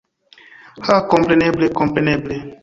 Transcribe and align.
Ha 0.87 0.95
kompreneble 1.11 1.71
kompreneble 1.79 2.41